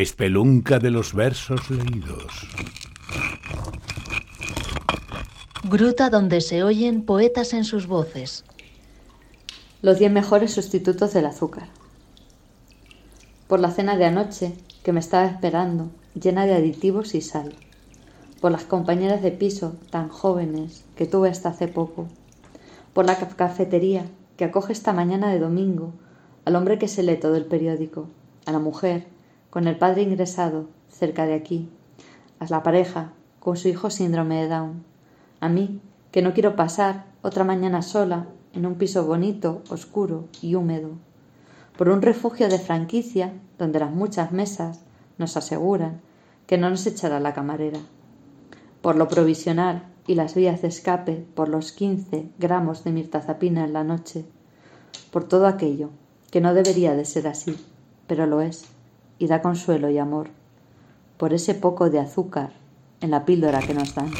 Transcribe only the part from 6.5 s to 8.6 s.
oyen poetas en sus voces.